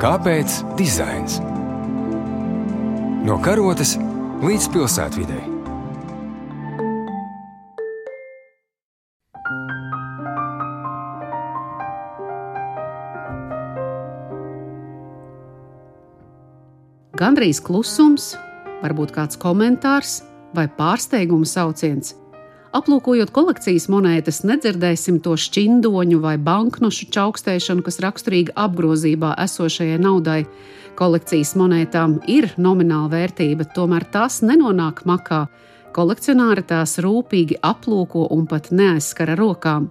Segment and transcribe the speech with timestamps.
[0.00, 1.34] Kāpēc dizains?
[3.28, 3.98] No karotes
[4.40, 5.42] līdz pilsētvidai.
[17.20, 18.30] Gandrīz klusums,
[18.80, 20.22] varbūt kāds komentārs
[20.56, 22.16] vai pārsteiguma sauciens.
[22.70, 30.44] Aplūkojot kolekcijas monētas, nedzirdēsim to šķindoņu vai banknošu čaukstēšanu, kas raksturīga apgrozībā esošajai naudai.
[30.94, 35.48] Kolekcijas monētām ir nomināla vērtība, tomēr tās nenonāk makā.
[35.96, 39.90] Kolekcionāri tās rūpīgi aplūko un pat neaizskara rokām.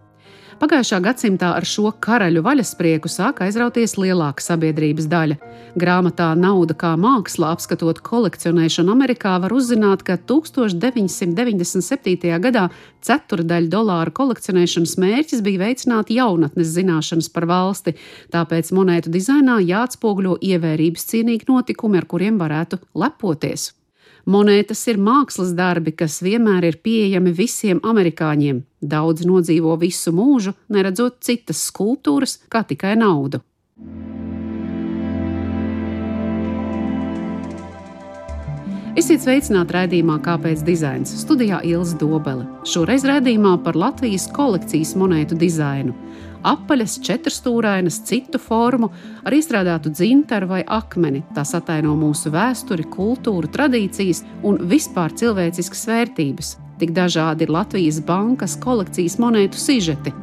[0.59, 5.38] Pagājušā gadsimtā ar šo karaļu vaļasprieku sāka aizrauties lielāka sabiedrības daļa.
[5.80, 12.35] Grāmatā Nauda kā māksla, apskatot kolekcionēšanu Amerikā, var uzzināt, ka 1997.
[12.44, 12.68] gadā
[13.08, 17.96] ceturdaļa dolāru kolekcionēšanas mērķis bija veicināt jaunatnes zināšanas par valsti,
[18.35, 23.79] tāpēc monētu dizainā jāatspoguļo ievērības cienīgi notikumi, ar kuriem varētu lepoties.
[24.30, 28.60] Monētas ir mākslas darbi, kas vienmēr ir pieejami visiem amerikāņiem.
[28.91, 33.41] Daudz nodzīvo visu mūžu, neredzot citas skulptūras, kā tikai naudu.
[39.00, 41.10] Esiet sveicināti raidījumā Kāpēc dizains?
[41.24, 42.46] Studijā Ilza Dobele.
[42.70, 45.96] Šoreiz raidījumā par Latvijas kolekcijas monētu dizainu
[46.48, 48.91] apaļas, četrstūrainas, citu formu,
[49.23, 51.23] ar izstrādātu dzintaru vai akmeni.
[51.35, 56.55] Tas ataino mūsu vēsturi, kultūru, tradīcijas un vispār cilvēciskas vērtības.
[56.79, 60.15] Tik dažādi ir Latvijas bankas kolekcijas monētu sižeti.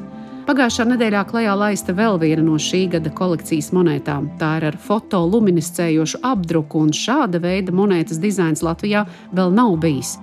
[0.46, 4.28] Pagājušā nedēļā klajā laista vēl viena no šī gada kolekcijas monētām.
[4.38, 9.02] Tā ir ar fotoluminiscējošu apdruku, un šāda veida monētas dizains Latvijā
[9.34, 10.14] vēl nav bijis.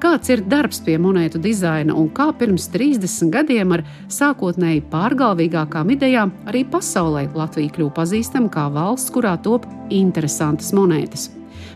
[0.00, 6.32] Kāds ir darbs pie monētu dizaina un kā pirms 30 gadiem ar sākotnēji pārgalvīgākām idejām
[6.48, 11.28] arī pasaulē Latvija kļuva pazīstama kā valsts, kurā top interesantas monētas.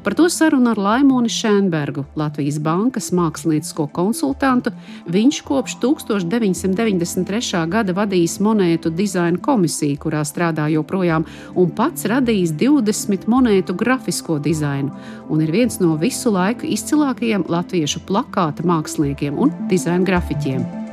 [0.04, 4.74] Par to sarunu ar Laimoni Šēnbergu, Latvijas bankas māksliniecisko konsultantu.
[5.08, 7.64] Viņš kopš 1993.
[7.72, 14.92] gada vadījis monētu dizaina komisiju, kurā strādā joprojām, un pats radījis 20 monētu grafisko dizainu,
[15.28, 20.83] un ir viens no visu laiku izcilākajiem latviešu plakāta māksliniekiem un dizaina grafiķiem.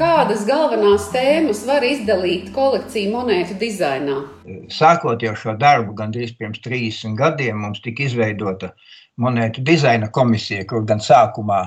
[0.00, 4.14] Kādas galvenās tēmas var izdalīt kolekciju monētu dizainā?
[4.72, 8.70] Sākot jau šo darbu, gandrīz pirms 30 gadiem, mums tika izveidota
[9.20, 11.60] monētu dizaina komisija, kur gan sākumā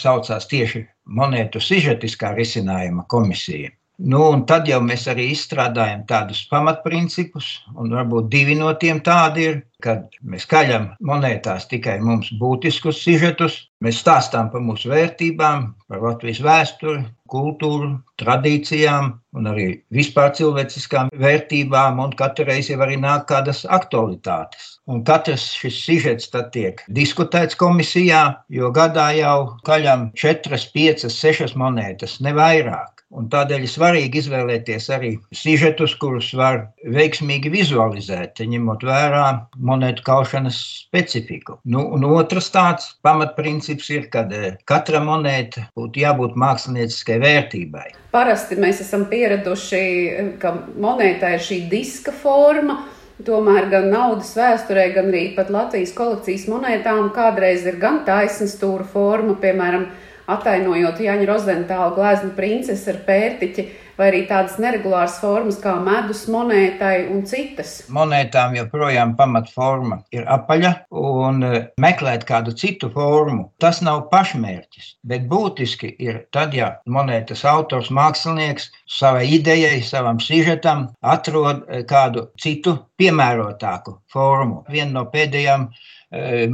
[0.00, 0.82] saucās tieši
[1.20, 3.70] monētu sižetiskā risinājuma komisija.
[4.02, 9.60] Nu, tad jau mēs arī izstrādājam tādus pamatprincipus, un varbūt divi no tiem tādi ir,
[9.84, 16.40] kad mēs kaļam monētās tikai mums būtiskus sižetus, mēs stāstām par mūsu vērtībām, par Latvijas
[16.42, 23.62] vēsturi, kultūru, tradīcijām un arī vispār cilvēciskām vērtībām, un katru reizi jau arī nāk kādas
[23.78, 24.80] aktualitātes.
[24.90, 29.38] Un katrs šis sižets tad tiek diskutēts komisijā, jo gadā jau
[29.70, 32.93] kaļam četras, piecas, sešas monētas, ne vairāk.
[33.14, 36.64] Un tādēļ ir svarīgi izvēlēties arī sižetus, kurus var
[36.96, 39.26] veiksmīgi vizualizēt, ņemot vērā
[39.70, 41.60] monētu kaušanas specifiku.
[41.70, 47.86] Nu, un otrs tāds pamatprincips ir, ka eh, katra monēta būtu jābūt mākslinieciskai vērtībai.
[48.14, 49.84] Parasti mēs esam pieraduši,
[50.42, 52.82] ka monētā ir šī diska forma.
[53.24, 59.36] Tomēr gan naudas vēsturē, gan arī Latvijas kolekcijas monētām kādreiz ir gan taisna stūra forma,
[59.38, 59.86] piemēram,
[60.30, 63.64] atainojot Jāņa Rozentāla gleznu princesi ar pērtiķi,
[63.98, 67.76] vai arī tādas neregulāras formas kā medus monētai un citas.
[67.94, 74.90] Monētām joprojām pamatforma ir apaļa, un e, meklēt kādu citu formu, tas nav pašmērķis.
[75.06, 82.28] Bet būtiski ir tad, ja monētas autors, mākslinieks savai idejai, savam sižetam atrod e, kādu
[82.40, 84.64] citu piemērotāku formu.
[84.70, 85.68] Viena no pēdējām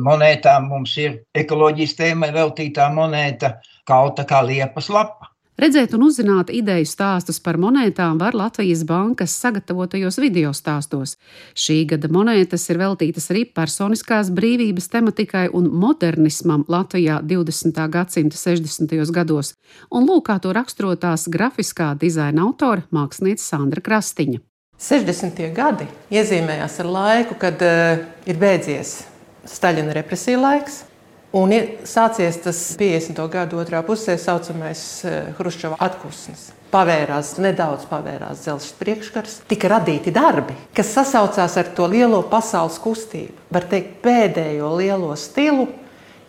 [0.01, 3.59] monētām mums ir ekoloģijas tēmai veltītā monēta,
[3.89, 5.31] kauta kā liepas lapa.
[5.61, 11.19] Redzēt un uzzināt ideju stāstus par monētām var Latvijas bankas sagatavotajos video stāstos.
[11.53, 17.83] Šī gada monētas ir veltītas arī personiskās brīvības tematikai un modernismam Latvijā 20.
[17.93, 18.97] gadsimta 60.
[19.13, 19.53] gados,
[19.93, 24.41] un lūk, kā to raksturotās grafiskā dizaina autore mākslinieca Sandra Krastiņa.
[24.81, 25.45] 60.
[25.53, 29.03] gadi iezīmējās ar laiku, kad uh, ir beidzies
[29.49, 30.85] Staļina represija laiks.
[31.31, 33.21] Un ir sācies tas 50.
[33.31, 36.49] gada otrā pusē, tā saucamais eh, Hruščova atpūsnis.
[36.71, 43.47] Pavērās, nedaudz pavērās dzelzceļa priekškars, tika radīti darbi, kas sasaucās ar to lielo pasaules kustību.
[43.55, 45.69] Var teikt, pēdējo lielo stilu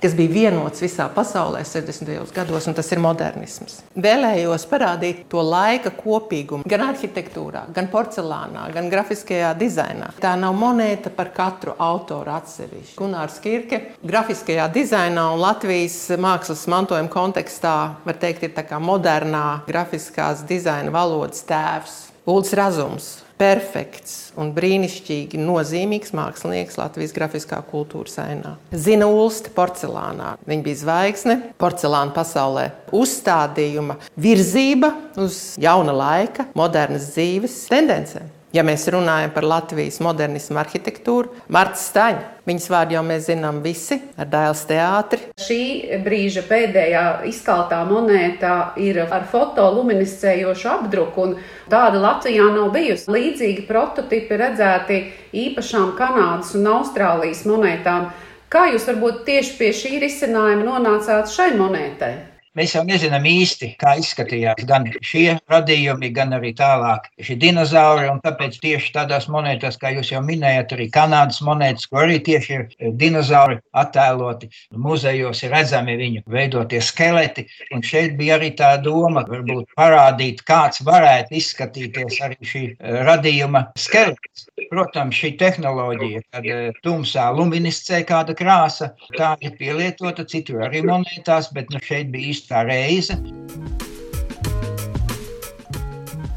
[0.01, 2.33] kas bija vienots visā pasaulē 60.
[2.35, 3.79] gados, un tas ir modernisms.
[4.01, 10.11] Vēlējos parādīt to laika kopīgumu gan arhitektūrā, gan porcelānā, gan grafiskajā dizainā.
[10.21, 12.97] Tā nav monēta par katru autoru atsevišķi.
[12.99, 17.75] Gunārs Kirke grafiskajā dizainā un Latvijas mākslas mantojuma kontekstā
[18.05, 21.99] var teikt, ir modernā grafiskās dizaina valodas tēvs.
[22.29, 28.55] Ulds Razums perfekts un brīnišķīgi nozīmīgs mākslinieks Latvijas grafiskā kultūras ainā.
[28.71, 30.35] Zina Ulste porcelānā.
[30.47, 32.67] Viņa bija zvaigzne porcelāna pasaulē.
[32.93, 38.29] Uzstādījuma virzība uz jauna laika, modernas dzīves tendencēm.
[38.51, 43.95] Ja mēs runājam par Latvijas modernismu arhitektūru, Marta Staņa, viņas vārdu jau mēs zinām visi
[44.19, 45.21] ar Dēls teātri.
[45.39, 45.61] Šī
[46.03, 51.37] brīža pēdējā izkaltā monēta ir ar fotoluminiscējošu apdruku, un
[51.71, 53.07] tāda Latvijā nav bijusi.
[53.15, 54.99] Līdzīgi prototipi redzēti
[55.45, 58.09] īpašām Kanādas un Austrālijas monētām.
[58.51, 62.30] Kā jūs varbūt tieši pie šī risinājuma nonācāt šai monētai?
[62.51, 68.09] Mēs jau nezinām īsti, kā izskatījās gan šie radījumi, gan arī tālāk šie dinozauri.
[68.25, 72.65] Tāpēc tieši tādās monētās, kā jūs jau minējāt, arī Kanādas monētas, kur arī tieši ir
[72.67, 74.49] eh, dinozauri attēloti.
[74.75, 77.45] Muzejos ir redzami viņu veidotie skeleti.
[77.71, 83.63] Un šeit bija arī tā doma, varbūt parādīt, kāds varētu izskatīties arī šī eh, radījuma
[83.79, 84.49] skelets.
[84.71, 91.53] Protams, šī tehnoloģija, kad eh, tumsā luminiscē kāda krāsa, tā ir pielietota citur arī monētās,
[91.55, 93.19] bet nu, šeit bija īsti tā reize.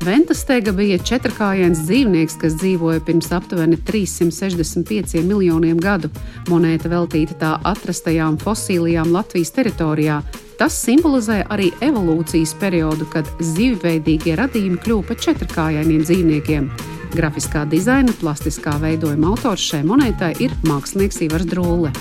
[0.05, 6.11] Ventastega bija četrkājains dzīvnieks, kas dzīvoja pirms aptuveni 365 miljoniem gadu.
[6.51, 10.19] Monēta veltīta tā atrastajām fosīlijām Latvijas teritorijā.
[10.61, 16.69] Tas simbolizē arī evolūcijas periodu, kad zivveidīgie radījumi kļuva par četrkājainiem dzīvniekiem.
[17.15, 21.95] Grafiskā dizaina, plastiskā veidojuma autors šai monētai ir mākslinieks Ivars Drūle.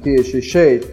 [0.00, 0.84] Tieši šeit,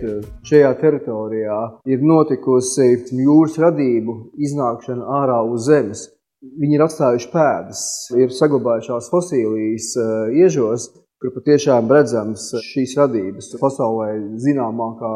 [0.44, 1.58] šajā teritorijā,
[1.88, 2.90] ir notikusi
[3.24, 6.02] jūras radību iznākšana ārā uz zemes.
[6.44, 7.84] Viņi ir atstājuši pēdas,
[8.20, 10.10] ir saglabājušās fosilijas eh,
[10.44, 10.90] iežos,
[11.24, 13.48] kur patiešām redzams šīs radības.
[13.62, 14.10] Pasaulē
[14.44, 15.14] zināmākā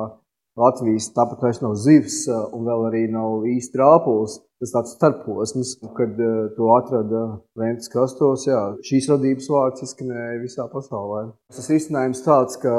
[0.61, 4.39] Latvijas tāpat vairs nav zivs, eh, un vēl arī nav īsti rāpuls.
[4.61, 7.21] Tas tāds starposms, kad uh, to atrada
[7.57, 11.31] Ventas krastos, jā, šīs radības vārds izskanēja visā pasaulē.
[11.49, 12.75] Tas risinājums tāds, ka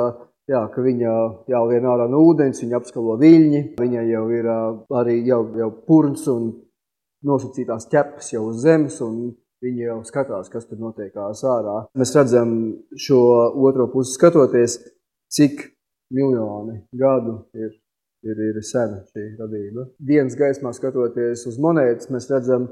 [0.51, 1.11] Jā, ka viņa
[1.53, 6.49] jālien ārā no ūdens, viņa apskalo viļņi, viņa jau ir arī jau, jau purns un
[7.23, 11.77] nosacītās ķepas jau uz zemes, un viņi jau skatās, kas tur notiekās ārā.
[11.95, 12.57] Mēs redzam
[12.99, 13.21] šo
[13.69, 14.81] otro pusi skatoties,
[15.31, 15.63] cik
[16.13, 17.71] miljoni gadu ir,
[18.27, 19.87] ir, ir sena šī radība.
[20.03, 22.67] Dienas gaismā skatoties uz monētas, mēs redzam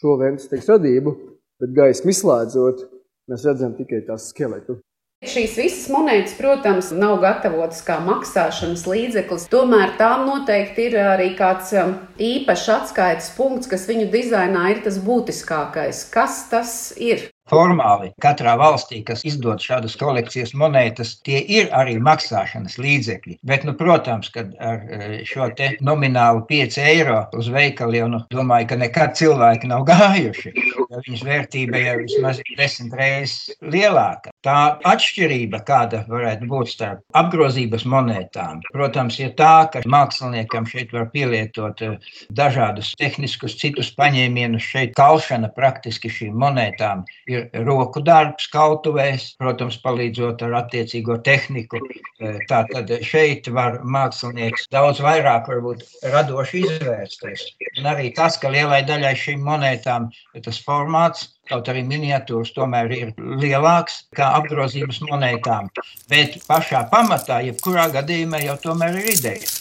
[0.00, 0.16] šo
[0.48, 1.16] teiks radību,
[1.60, 2.86] bet gaismu izslēdzot,
[3.28, 4.80] mēs redzam tikai tās skeletu.
[5.20, 9.42] Šīs visas monētas, protams, nav gatavotas kā maksāšanas līdzeklis.
[9.52, 14.96] Tomēr tām noteikti ir arī kāds um, īpašs atskaites punkts, kas viņu dizainā ir tas
[15.04, 16.06] būtiskākais.
[16.14, 17.28] Kas tas ir?
[17.50, 23.38] formāli katrā valstī, kas izdod šādas kolekcijas monētas, tie ir arī maksāšanas līdzekļi.
[23.46, 25.50] Bet, nu, protams, kad ar eh, šo
[25.86, 30.54] nominālu 5 eiro uz veikalu jau nu, domāju, ka nekad cilvēki nav gājuši.
[30.90, 34.29] Viņas vērtība jau vismaz ir desmit reizes lielāka.
[34.46, 41.10] Tā atšķirība, kāda varētu būt starp apgrozības monētām, protams, ir tā, ka māksliniekam šeit var
[41.12, 41.98] pielietot eh,
[42.38, 44.64] dažādus tehniskus, citus paņēmienus.
[44.64, 51.82] Šeit kalšana praktiski šīm monētām ir roku darbs kautuvēs, protams, palīdzot ar attiecīgo tehniku.
[52.20, 55.84] E, tātad šeit var mākslinieks daudz vairāk varbūt
[56.14, 57.44] radoši izvērsties.
[57.76, 60.08] Un arī tas, ka lielai daļai šīm monētām
[60.44, 65.70] tas formāts kaut arī miniatūras tomēr ir lielāks kā apgrozības monētām.
[66.10, 69.59] Bet pašā pamatā, jebkurā gadījumā, jau tomēr ir ideja.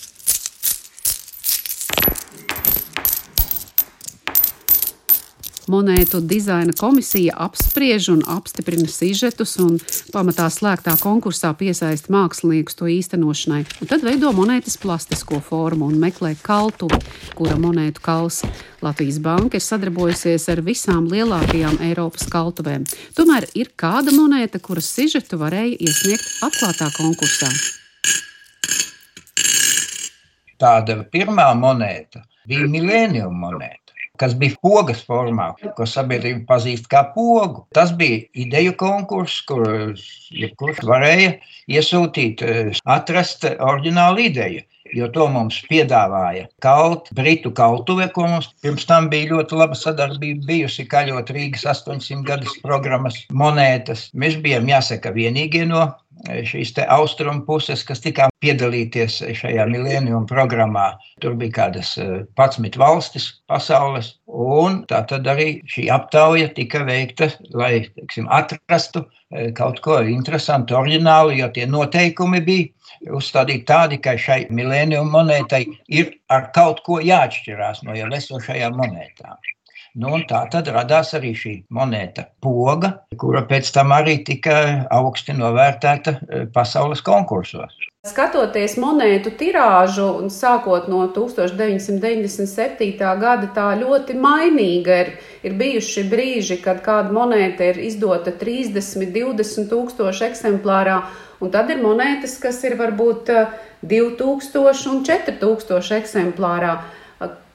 [5.70, 9.76] Monētu dizaina komisija apspriež un apstiprina sižetus, un
[10.10, 13.60] pamatā slēgtā konkursā piesaista māksliniekus to īstenošanai.
[13.78, 16.98] Un tad veido monētas plastisko formu un meklē kaltuvi,
[17.38, 18.40] kura monētu kals.
[18.82, 22.88] Latvijas Banka ir sadarbojusies ar visām lielākajām Eiropas kaltuvēm.
[23.14, 27.52] Tomēr ir kāda monēta, kuras sižetu varēja iesniegt atklātā konkursā.
[30.58, 33.89] Tāda pirmā monēta bija milēniuma monēta
[34.20, 37.66] kas bija pogas formā, ko sabiedrība pazīst kā pogu.
[37.76, 39.64] Tas bija ideju konkurss, kur
[40.36, 41.38] jebkurš varēja
[41.70, 44.66] iesūtīt, eh, atrast oriģinālu ideju.
[44.98, 50.48] Jo to mums piedāvāja kaut britu kautuve, ko mums pirms tam bija ļoti laba sadarbība
[50.50, 54.08] bijusi, kaļot Rīgas 800 gadus programmas monētas.
[54.18, 55.84] Mēs bijām, jāsaka, vienīgie no
[56.28, 60.88] šīs austrumu puses, kas tikā piedalīties šajā milēnijuma programmā.
[61.24, 67.88] Tur bija kādas 11 valstis pasaules, un tā tad arī šī aptauja tika veikta, lai
[67.96, 69.06] teiksim, atrastu
[69.56, 76.16] kaut ko interesantu, oriģinālu, jo tie noteikumi bija uzstādīti tādi, ka šai milēnijuma monētai ir
[76.34, 79.38] ar kaut ko jāatšķirās no jau esošajām monētām.
[80.00, 82.90] Nu, tā tad radās arī šī monēta poga,
[83.20, 84.54] kura pēc tam arī tika
[84.96, 86.20] augsti novērtēta e,
[86.56, 87.74] pasaules konkursos.
[88.08, 92.96] Skatoties monētu tirāžu, sākot no 1997.
[92.96, 95.10] gada, tā ļoti mainīga ir.
[95.44, 101.02] Ir bijuši brīži, kad kāda monēta ir izdota 30, 20 tūkstoši eksemplārā,
[101.44, 103.28] un tad ir monētas, kas ir varbūt
[103.84, 106.74] 2000 e, un 4000 eksemplārā.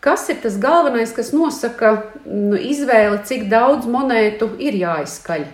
[0.04, 1.94] Kas ir tas galvenais, kas nosaka
[2.28, 5.46] nu, izvēli, cik daudz monētu ir jāizskaļ?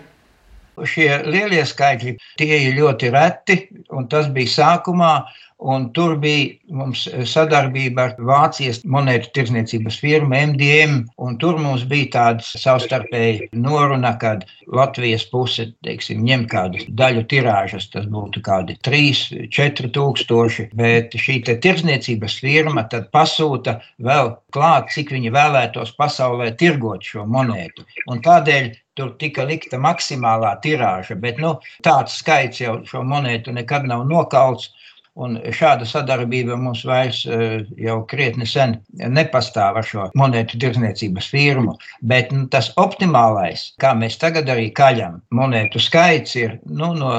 [0.91, 3.57] Šie lielie skaitļi tie ir ļoti reti,
[3.95, 5.13] un tas bija sākumā.
[5.61, 11.03] Un tur bija mums sadarbība ar Vācijas monētu tirdzniecības firmu MDM.
[11.43, 14.39] Tur mums bija tāda savstarpēja noruna, ka
[14.73, 20.71] Latvijas puse teiksim, ņem kādu daļu tirāžas, tas būtu kādi 3, 4 tūkstoši.
[20.81, 27.85] Bet šī tirdzniecības firma pasūta vēl klāt, cik viņi vēlētos pasaulē tirgot šo monētu.
[28.09, 33.87] Un tādēļ tur tika likta maksimālā tirāža, bet nu, tāds skaits jau šo monētu nekad
[33.89, 34.73] nav nokauts.
[35.19, 41.75] Un šāda sadarbība mums vairs eh, jau krietni sen nepastāv ar šo monētu tirdzniecības firmu.
[42.13, 47.13] Bet nu, tas optimālais, kā mēs tagad arī kaļam, monētu skaits ir nu, no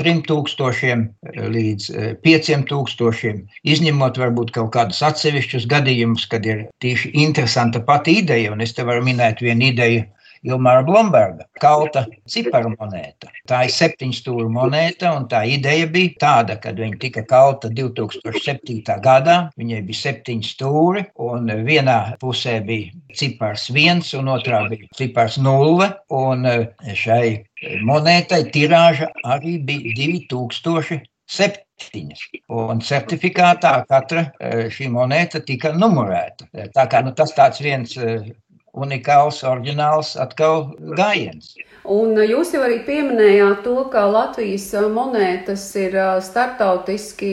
[0.00, 1.88] 3000 līdz
[2.24, 3.42] 5000, eh,
[3.72, 8.52] izņemot varbūt kaut kādus atsevišķus gadījumus, kad ir tieši interesanta pati ideja.
[8.52, 10.04] Un es te varu minēt vienu ideju,
[10.46, 13.28] Ilmāra Blomberga kauta ciparu monēta.
[13.48, 18.80] Tā ir septiņu stūra monēta, un tā ideja bija tāda, kad viņa tika kauta 2007.
[19.04, 19.36] gadā.
[19.60, 25.92] Viņai bija septiņi stūri, un vienā pusē bija cipars viens, un otrā bija cipars nulle.
[26.08, 26.66] Un eh,
[26.96, 27.24] šai
[27.84, 32.22] monētai tirāža arī bija 2000 septiņas.
[32.50, 36.48] Un certifikātā katra eh, šī monēta tika numurēta.
[36.74, 38.32] Tā kā nu, tas tāds viens eh,
[38.76, 41.54] unikāls, oriģināls atkal gājiens.
[41.90, 47.32] Un jūs jau arī pieminējāt to, ka Latvijas monētas ir startautiski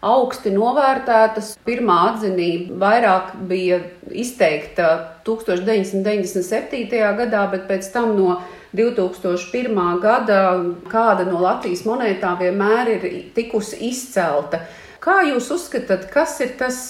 [0.00, 1.56] augsti novērtētas.
[1.66, 4.88] Pirmā atzinība vairāk bija izteikta
[5.26, 6.88] 1997.
[7.20, 8.40] gadā, bet pēc tam no
[8.76, 10.00] 2001.
[10.00, 10.42] gada
[10.88, 14.64] kāda no Latvijas monētām vienmēr ir tikusi izcelta.
[15.00, 16.82] Kā jūs uzskatāt, kas ir tas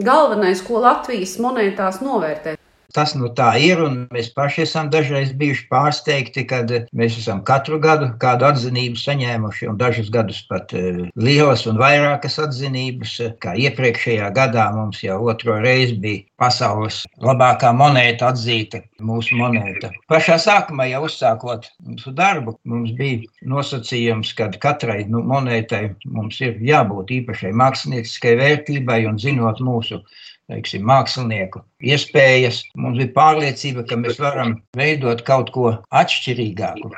[0.00, 2.59] galvenais, ko Latvijas monētās novērtē?
[2.96, 7.78] Tas nu tā ir, un mēs paši esam dažreiz bijuši pārsteigti, kad mēs esam katru
[7.82, 13.14] gadu kādu atzinību saņēmuši, un dažus gadus pat uh, lielas un vairākas atzinības.
[13.42, 19.92] Kā iepriekšējā gadā mums jau otro reizi bija pasaules labākā monēta atzīta mūsu monēta.
[20.10, 23.22] Pašā sākumā jau uzsākot mūsu darbu, mums bija
[23.54, 30.02] nosacījums, ka katrai nu, monētai mums ir jābūt īpašai mākslinieciskai vērtībai un zinot mūsu
[30.50, 32.62] teiksim, mākslinieku iespējas.
[32.78, 36.90] Mums bija pārliecība, ka mēs varam veidot kaut ko atšķirīgāku,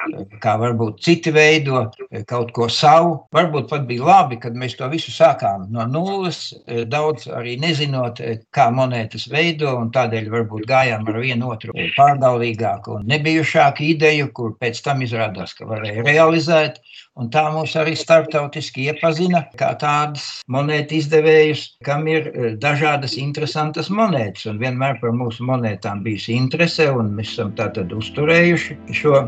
[0.43, 1.85] kā varbūt citi veido,
[2.31, 3.15] kaut ko savu.
[3.35, 6.45] Varbūt pat bija labi, kad mēs to visu sākām no nulles,
[6.93, 8.21] daudz arī nezinot,
[8.55, 14.57] kā monētas veido, un tādēļ varbūt gājām ar vienu otru pārdaulīgāku un nebijušāku ideju, kur
[14.61, 16.83] pēc tam izrādās, ka varēja realizēt.
[17.21, 23.91] Un tā mūs arī starptautiski iepazina kā tādus monētu izdevējus, kam ir eh, dažādas interesantas
[23.93, 24.47] monētas.
[24.49, 29.27] Un vienmēr par mūsu monētām bijusi interese, un mēs esam tātad uzturējuši šo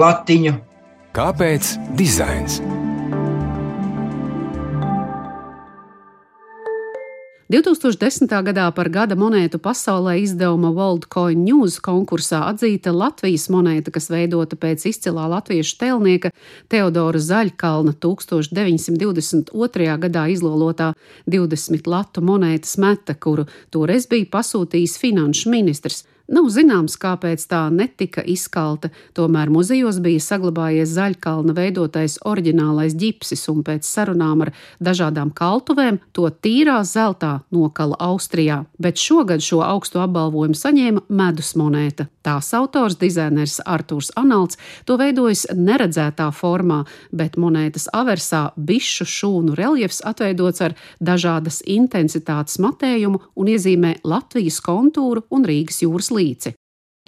[0.00, 0.56] latiņu.
[1.16, 2.60] Kāpēc dizains?
[7.50, 8.30] 2010.
[8.46, 14.54] gadā par gada monētu pasaulē izdevuma World Coin News konkursā atzīta Latvijas monēta, kas veidota
[14.54, 16.30] pēc izcilā latviešu tēlnieka
[16.70, 19.50] Teodora Zaļkalna 1922.
[20.04, 20.92] gadā izlolotā
[21.26, 26.04] 20 latu monētas meta, kuru toreiz bija pasūtījis finanšu ministrs.
[26.30, 33.64] Nav zināms, kāpēc tā netika izkalta, tomēr muzejos bija saglabājies zaļkalna veidotais oriģinālais ģipsis, un
[33.66, 38.60] pēc sarunām ar dažādām kaltuvēm to tīrā zeltā nokala Austrijā.
[38.78, 42.06] Bet šogad šo augstu apbalvojumu saņēma medus monēta.
[42.22, 49.98] Tās autors, dizainers Artūrs Analts, to veidojis neredzētā formā, bet monētas aversā bišu šūnu reliefs
[50.06, 56.54] atveidots ar dažādas intensitātes matējumu un iezīmē Latvijas kontūru un Rīgas jūras līniju līci.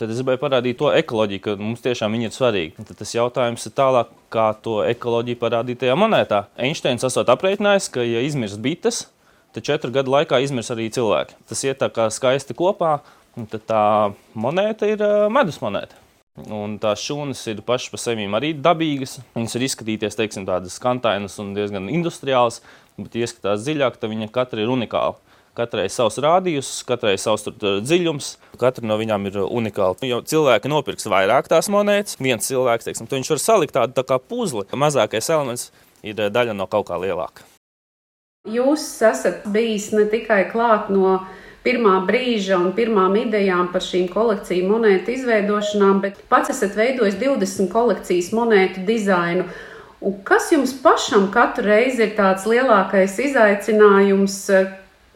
[0.01, 2.83] Tad es gribēju parādīt to ekoloģiju, ka mums tiešām ir svarīga.
[2.89, 6.47] Tad tas jautājums ir tālāk, kā to ekoloģiju parādīt tajā monētā.
[6.57, 9.05] Einsteins esot aprēķinājis, ka, ja izmirs bites,
[9.53, 11.37] tad četru gadu laikā izmirs arī cilvēki.
[11.47, 12.97] Tas iet tā kā skaisti kopā,
[13.37, 13.85] un tā
[14.33, 16.01] monēta ir medus monēta.
[16.49, 19.19] Un tās šūnas ir pašas par sevi arī dabīgas.
[19.37, 22.63] Viņas var izskatīties teiksim, tādas skantainas un diezgan industriālas,
[22.97, 25.21] bet, ja ieskatās dziļāk, tad viņa katra ir unikāla.
[25.53, 29.99] Katrai savs rādījums, katrai savs dziļums, katra no viņām ir unikāla.
[30.09, 34.17] Ja cilvēki nopirks vairāk tās monētas, viens cilvēks, teiksim, viņš var salikt tādu tā kā
[34.17, 34.65] puzli.
[34.73, 35.69] Mazākais elements
[36.01, 37.45] ir daļa no kaut kā lielāka.
[38.49, 41.21] Jūs esat bijis ne tikai klāt no
[41.67, 47.69] pirmā brīža un pirmām idejām par šīm kolekciju monētu izveidošanām, bet pats esat veidojis 20
[47.71, 49.45] kolekcijas monētu dizainu.
[50.03, 54.41] Un kas jums pašam katru reizi ir tāds lielākais izaicinājums,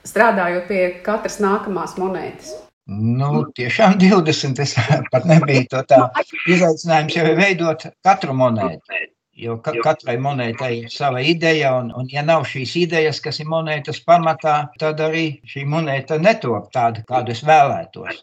[0.07, 2.55] strādājot pie katras nākamās monētas?
[2.87, 4.63] Nu, tiešām 20.
[4.63, 4.77] Es
[5.13, 6.03] pat nebiju to tā.
[6.47, 9.01] Izaicinājums jau ir veidot katru monētu.
[9.37, 13.51] Jo ka, katrai monētai ir sava ideja, un, un ja nav šīs idejas, kas ir
[13.53, 18.23] monētas pamatā, tad arī šī monēta netop tāda, kādu es vēlētos.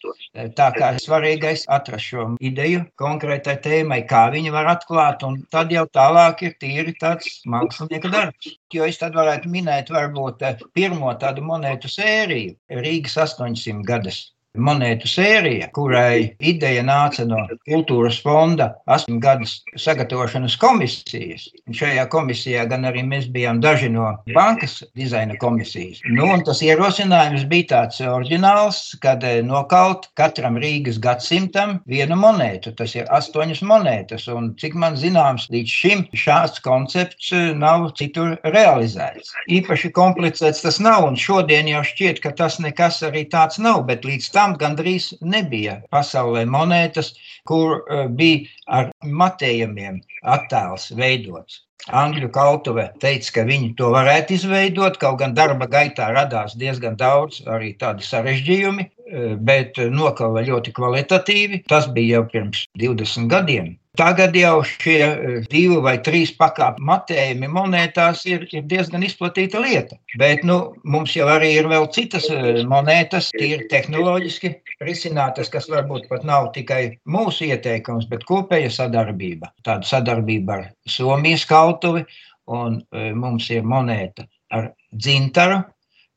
[0.58, 5.86] Tā kā svarīgais atrast šo ideju konkrētai tēmai, kā viņi var atklāt, un tad jau
[5.93, 8.58] tālāk ir tīri tāds mākslinieka darbs.
[8.74, 10.41] Jo es tad varētu minēt varbūt
[10.74, 18.69] pirmo tādu monētu sēriju Rīgas 800 gadus monētu sērija, kurai ideja nāca no kultūras fonda
[18.86, 21.48] astoņu gadus sagatavošanas komisijas.
[21.74, 26.03] Šajā komisijā gan arī mēs bijām daži no bankas dizaina komisijas.
[26.05, 32.75] Nu, tas ierosinājums bija tāds oriģināls, kad eh, nokalt katram Rīgas gadsimtam vienu monētu.
[32.77, 38.38] Tas ir astoņas monētas, un cik man zināms, līdz šim šāds koncepts eh, nav citur
[38.45, 39.33] realizēts.
[39.50, 44.05] Īpaši komplicēts tas nav, un šodien jau šķiet, ka tas nekas arī tāds nav, bet
[44.05, 47.13] līdz tam tam gandrīz nebija pasaulē monētas,
[47.47, 48.89] kur uh, bija ar
[49.21, 50.01] matējumiem
[50.35, 51.62] attēls veidots.
[52.00, 57.41] Angļu kautuve teica, ka viņi to varētu izveidot, kaut gan darba gaitā radās diezgan daudz
[57.56, 61.60] arī tādi sarežģījumi, e, bet nokava ļoti kvalitatīvi.
[61.67, 63.73] Tas bija jau pirms 20 gadiem.
[63.93, 69.99] Tagad jau šie e, divi vai trīs pakāpju matējumi monētās ir, ir diezgan izplatīta lieta.
[70.17, 74.49] Bet nu, mums jau arī ir vēl citas e, monētas, tīri tehnoloģiski
[74.82, 79.51] risinātas, kas varbūt pat nav tikai mūsu ieteikums, bet kopēja sadarbība.
[79.62, 82.01] Tāda sadarbība ar Somijas kautuvi,
[82.49, 84.25] un e, mums ir monēta
[84.58, 85.62] ar dzintaru,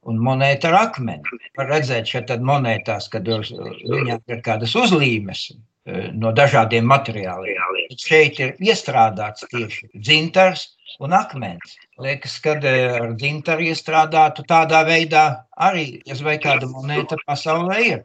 [0.08, 1.38] un monēta ar akmeni.
[1.60, 5.50] Var redzēt, šeit monētās, kad viņām ir kādas uzlīmes,
[5.86, 7.60] no dažādiem materiāliem.
[8.00, 10.66] Šeit ir iestrādāts tieši dzintars
[11.00, 11.76] un akmens.
[12.02, 15.26] Liekas, ka eh, ar dzintaru iestrādātu tādā veidā
[15.68, 18.04] arī, ja vai kāda monēta pasaulē ir.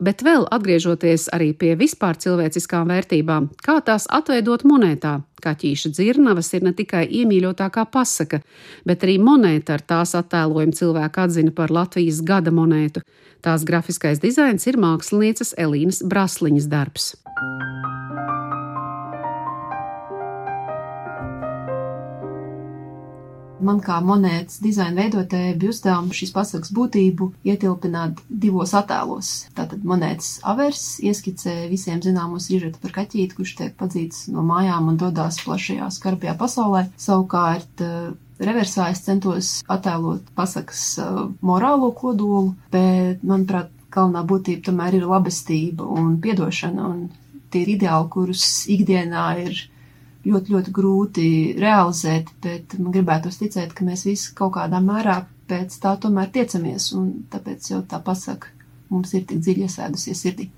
[0.00, 5.18] Bet vēl atgriežoties arī pie vispār cilvēciskām vērtībām, kā tās atveidot monētā.
[5.44, 8.40] Kaķīša dzirnavas ir ne tikai iemīļotākā pasaka,
[8.88, 13.04] bet arī monēta ar tās attēlojumu cilvēku atzina par Latvijas gada monētu.
[13.44, 17.12] Tās grafiskais dizains ir mākslinieces Elīnas Brasliņas darbs.
[23.60, 29.32] Man kā monētas dizaina veidotājai bija uzdevums šīs pasakas būtību ietilpināt divos attēlos.
[29.56, 35.00] Tātad monētas avers ieskicē visiem zināmo sižetu par kaķīti, kurš tiek padzīts no mājām un
[35.00, 36.86] dodās plašajā skarbajā pasaulē.
[37.00, 45.00] Savukārt eh, reversā es centos attēlot pasakas eh, morālo kodolu, bet, manuprāt, galvenā būtība tomēr
[45.00, 47.08] ir labestība un piedošana, un
[47.50, 49.64] tie ir ideāli, kurus ikdienā ir
[50.26, 51.28] ļoti, ļoti grūti
[51.60, 56.92] realizēt, bet man gribētu ticēt, ka mēs visi kaut kādā mērā pēc tā tomēr tiecamies,
[56.98, 58.52] un tāpēc jau tā pasaka
[58.90, 60.50] mums ir tik dziļi iesēdusies sirdī.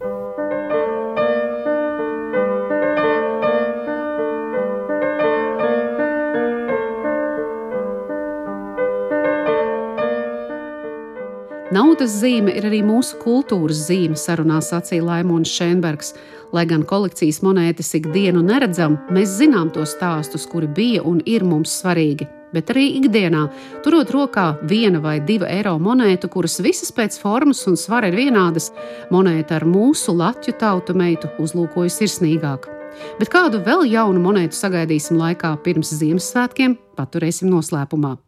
[11.73, 16.11] Naudas zīme ir arī mūsu kultūras zīme, sarunā sacīja Laimons Šenbergs.
[16.53, 21.73] Lai gan kolekcijas monētas ikdienu neredzam, mēs zinām tos stāstus, kuri bija un ir mums
[21.81, 22.27] svarīgi.
[22.53, 23.47] Bet arī ikdienā,
[23.87, 28.69] turot rokā viena vai divu eiro monētu, kuras visas pēc formas un svara ir vienādas,
[29.09, 32.69] monēta ar mūsu latviešu tautu meitu uzlūkojas sirsnīgāk.
[33.17, 38.19] Bet kādu vēl jaunu monētu sagaidīsim laikā pirms Ziemassvētkiem, paturēsim noslēpumā.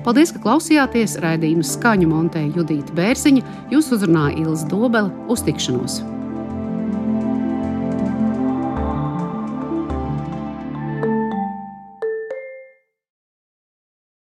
[0.00, 1.18] Paldies, ka klausījāties!
[1.20, 6.00] Raidījumu skaņu montēja Judita Bērziņa, jūs uzrunāja Ilza Dobela uz tikšanos!